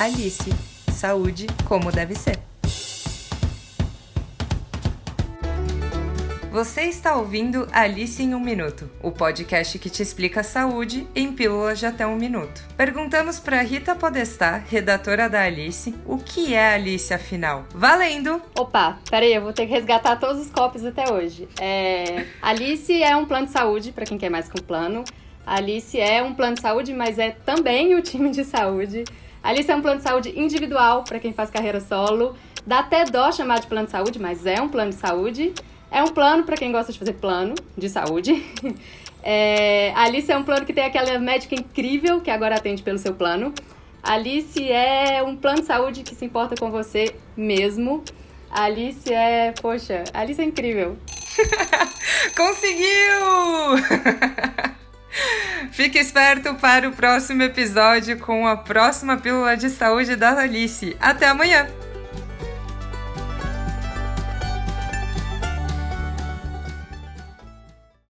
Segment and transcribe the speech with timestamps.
[0.00, 0.48] Alice.
[0.90, 2.38] Saúde como deve ser.
[6.50, 11.30] Você está ouvindo Alice em um Minuto, o podcast que te explica a saúde em
[11.34, 12.66] pílulas de até um minuto.
[12.78, 17.66] Perguntamos para Rita Podestá, redatora da Alice, o que é Alice afinal.
[17.74, 18.40] Valendo!
[18.58, 21.46] Opa, peraí, eu vou ter que resgatar todos os copos até hoje.
[21.60, 22.24] É...
[22.40, 25.04] Alice é um plano de saúde, para quem quer mais que um plano.
[25.46, 29.04] Alice é um plano de saúde, mas é também o time de saúde.
[29.42, 32.36] Alice é um plano de saúde individual, para quem faz carreira solo.
[32.66, 35.52] Dá até dó chamar de plano de saúde, mas é um plano de saúde.
[35.90, 38.44] É um plano para quem gosta de fazer plano de saúde.
[39.22, 43.12] É, Alice é um plano que tem aquela médica incrível que agora atende pelo seu
[43.12, 43.52] plano.
[44.02, 48.02] Alice é um plano de saúde que se importa com você mesmo.
[48.50, 50.96] Alice é, poxa, Alice é incrível.
[52.34, 52.86] Conseguiu!
[55.80, 60.94] Fique esperto para o próximo episódio com a próxima pílula de saúde da Alice.
[61.00, 61.66] Até amanhã!